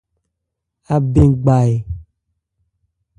[0.95, 1.73] Abɛn gba ɛ?